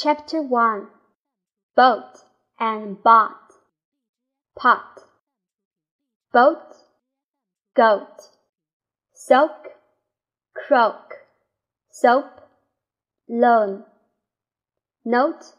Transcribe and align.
Chapter 0.00 0.40
1 0.40 0.86
Boat 1.74 2.18
and 2.60 3.02
Bot. 3.02 3.34
Pot. 4.56 5.00
Boat. 6.32 6.76
Goat. 7.74 8.28
Soak. 9.12 9.70
Croak. 10.54 11.14
Soap. 11.90 12.30
Loan. 13.28 13.86
Note. 15.04 15.54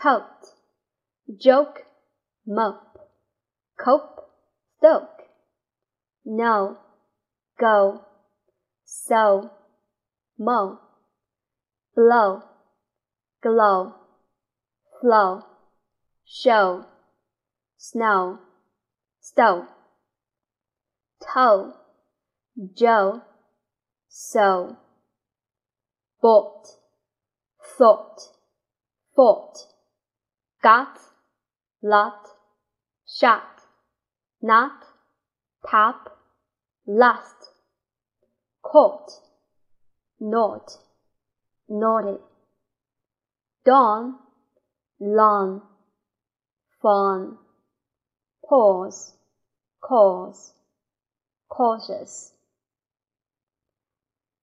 Tote. 0.00 0.54
Joke. 1.36 1.84
Mope. 2.46 3.00
Cope. 3.84 4.20
Stoke. 4.78 5.22
No. 6.24 6.76
Go. 7.58 8.04
So 8.84 9.50
Mow. 10.38 10.78
Blow 11.96 12.44
glow, 13.42 13.92
flow, 15.00 15.42
show, 16.24 16.84
snow, 17.76 18.38
stow, 19.20 19.66
toe, 21.20 21.72
joe, 22.76 23.20
so, 24.08 24.76
bolt, 26.20 26.68
thought, 27.76 28.20
fought, 29.16 29.58
got, 30.62 30.98
lot, 31.82 32.28
shot, 33.08 33.62
not, 34.40 34.84
top, 35.68 36.16
last, 36.86 37.50
caught, 38.62 39.10
not, 40.20 40.78
naughty 41.68 42.18
dawn, 43.64 44.16
lawn, 44.98 45.62
fawn, 46.80 47.38
pause, 48.48 49.14
cause, 49.80 50.52
cautious, 51.48 52.32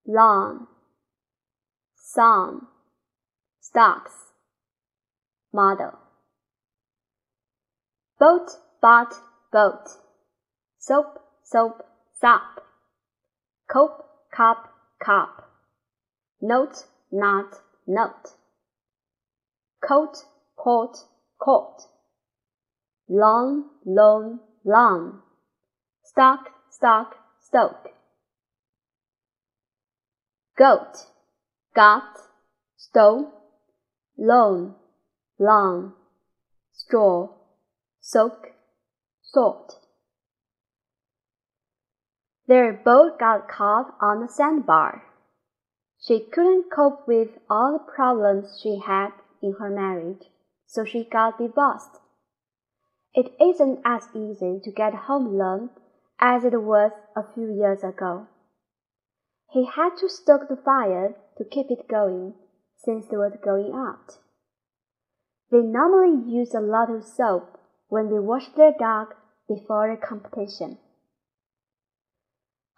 lawn, 0.08 0.68
song, 1.98 2.68
stocks, 3.60 4.14
model. 5.54 6.00
Boat, 8.20 8.52
bot, 8.82 9.14
boat. 9.52 9.90
Soap, 10.78 11.20
soap, 11.44 11.84
sop. 12.20 12.64
Cope, 13.70 14.06
cop, 14.34 14.70
cop. 15.02 15.50
Note, 16.42 16.86
not, 17.12 17.56
note 17.86 18.39
coat, 19.82 20.24
coat, 20.58 20.98
coat. 21.40 21.88
Long, 23.08 23.66
long, 23.86 24.40
long. 24.64 25.22
Stock, 26.04 26.50
stock, 26.70 27.16
stoke. 27.42 27.90
Goat, 30.58 31.06
got, 31.74 32.18
stole, 32.76 33.32
loan, 34.18 34.76
long, 35.40 35.94
straw, 36.74 37.30
soak, 38.02 38.48
salt. 39.22 39.76
Their 42.48 42.74
boat 42.74 43.20
got 43.20 43.48
caught 43.48 43.96
on 44.02 44.24
a 44.24 44.28
sandbar. 44.28 45.04
She 46.02 46.20
couldn't 46.20 46.72
cope 46.72 47.08
with 47.08 47.30
all 47.50 47.74
the 47.74 47.92
problems 47.94 48.60
she 48.62 48.80
had 48.80 49.12
in 49.42 49.54
her 49.60 49.70
marriage, 49.70 50.32
so 50.66 50.86
she 50.86 51.04
got 51.04 51.38
divorced. 51.38 52.00
It 53.14 53.34
isn't 53.42 53.80
as 53.84 54.08
easy 54.14 54.60
to 54.64 54.72
get 54.72 54.94
home 54.94 55.28
alone 55.28 55.72
as 56.20 56.44
it 56.44 56.62
was 56.62 56.92
a 57.16 57.24
few 57.34 57.52
years 57.52 57.84
ago. 57.84 58.28
He 59.52 59.66
had 59.66 59.98
to 59.98 60.10
stoke 60.10 60.48
the 60.48 60.58
fire 60.58 61.16
to 61.38 61.44
keep 61.44 61.72
it 61.72 61.88
going 61.88 62.36
since 62.78 63.08
it 63.12 63.18
was 63.18 63.38
going 63.44 63.74
out. 63.74 64.20
They 65.52 65.62
normally 65.62 66.30
use 66.30 66.54
a 66.54 66.60
lot 66.60 66.92
of 66.92 67.04
soap 67.04 67.60
when 67.88 68.10
they 68.10 68.20
wash 68.20 68.50
their 68.50 68.74
dog 68.78 69.16
before 69.48 69.90
a 69.90 69.98
competition. 69.98 70.78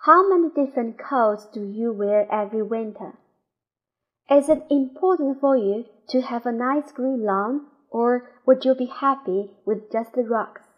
How 0.05 0.27
many 0.27 0.49
different 0.49 0.97
coats 0.97 1.45
do 1.53 1.63
you 1.63 1.91
wear 1.91 2.25
every 2.31 2.63
winter? 2.63 3.17
Is 4.31 4.47
it 4.47 4.63
important 4.69 5.41
for 5.41 5.57
you 5.57 5.87
to 6.07 6.21
have 6.21 6.45
a 6.45 6.53
nice 6.53 6.93
green 6.93 7.25
lawn, 7.25 7.65
or 7.89 8.29
would 8.45 8.63
you 8.63 8.73
be 8.73 8.85
happy 8.85 9.57
with 9.65 9.91
just 9.91 10.13
the 10.13 10.23
rocks? 10.23 10.70